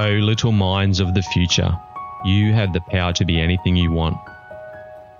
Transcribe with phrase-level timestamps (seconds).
[0.00, 1.76] Oh, little minds of the future,
[2.24, 4.16] you have the power to be anything you want.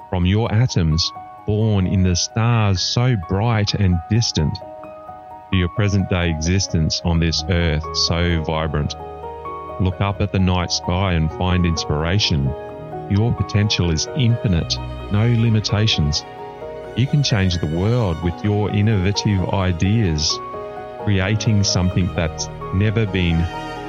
[0.08, 1.10] From your atoms,
[1.46, 7.42] born in the stars so bright and distant, to your present day existence on this
[7.50, 8.94] earth so vibrant.
[9.80, 12.44] Look up at the night sky and find inspiration.
[13.10, 14.78] Your potential is infinite,
[15.10, 16.24] no limitations.
[16.96, 20.38] You can change the world with your innovative ideas,
[21.02, 23.44] creating something that's never been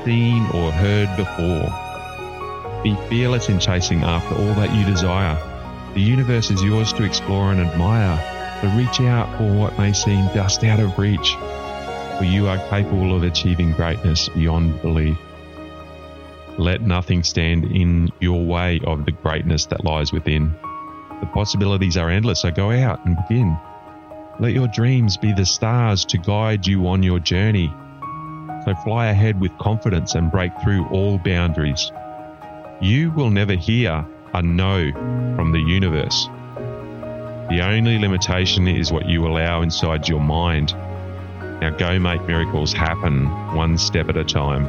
[0.05, 1.71] seen or heard before.
[2.83, 5.37] Be fearless in chasing after all that you desire.
[5.93, 8.17] The universe is yours to explore and admire,
[8.61, 11.35] so reach out for what may seem just out of reach,
[12.17, 15.17] for you are capable of achieving greatness beyond belief.
[16.57, 20.53] Let nothing stand in your way of the greatness that lies within.
[21.21, 23.57] The possibilities are endless, so go out and begin.
[24.39, 27.73] Let your dreams be the stars to guide you on your journey.
[28.69, 31.91] So fly ahead with confidence and break through all boundaries.
[32.79, 34.91] You will never hear a no
[35.35, 36.27] from the universe.
[37.49, 40.73] The only limitation is what you allow inside your mind.
[40.73, 44.67] Now go make miracles happen one step at a time.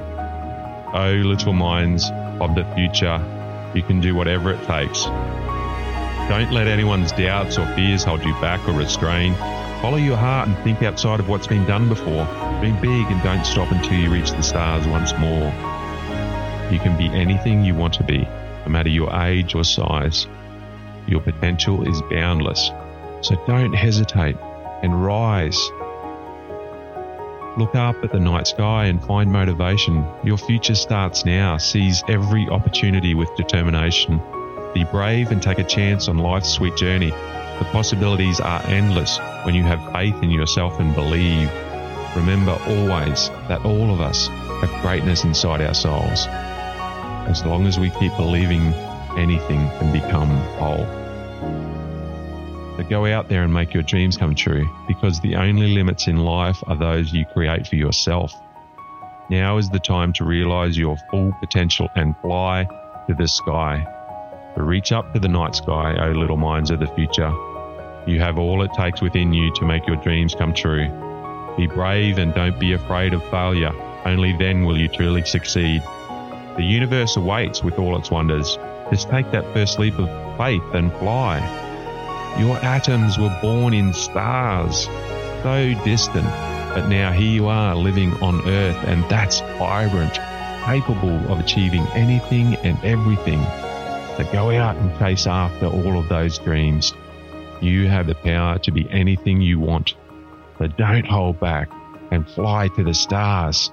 [0.94, 3.20] Oh, little minds of the future,
[3.74, 5.04] you can do whatever it takes.
[5.04, 9.34] Don't let anyone's doubts or fears hold you back or restrain.
[9.80, 12.26] Follow your heart and think outside of what's been done before.
[12.60, 15.46] Dream big and don't stop until you reach the stars once more.
[16.70, 20.26] You can be anything you want to be, no matter your age or size.
[21.06, 22.70] Your potential is boundless,
[23.22, 24.36] so don't hesitate
[24.82, 25.58] and rise.
[27.56, 30.06] Look up at the night sky and find motivation.
[30.22, 31.56] Your future starts now.
[31.56, 34.20] Seize every opportunity with determination.
[34.74, 37.12] Be brave and take a chance on life's sweet journey.
[37.60, 41.50] The possibilities are endless when you have faith in yourself and believe.
[42.16, 46.26] Remember always that all of us have greatness inside our souls.
[47.28, 48.72] As long as we keep believing,
[49.18, 50.86] anything can become whole.
[52.78, 56.16] So go out there and make your dreams come true because the only limits in
[56.16, 58.32] life are those you create for yourself.
[59.28, 62.64] Now is the time to realize your full potential and fly
[63.06, 63.86] to the sky.
[64.56, 67.32] To reach up to the night sky, O little minds of the future.
[68.06, 70.88] You have all it takes within you to make your dreams come true.
[71.56, 73.72] Be brave and don't be afraid of failure.
[74.04, 75.82] Only then will you truly succeed.
[76.56, 78.58] The universe awaits with all its wonders.
[78.90, 81.38] Just take that first leap of faith and fly.
[82.38, 84.86] Your atoms were born in stars,
[85.42, 86.26] so distant,
[86.74, 90.14] but now here you are living on Earth, and that's vibrant,
[90.64, 93.40] capable of achieving anything and everything.
[94.20, 96.92] So go out and chase after all of those dreams.
[97.62, 99.94] You have the power to be anything you want.
[100.58, 101.70] So don't hold back
[102.10, 103.72] and fly to the stars.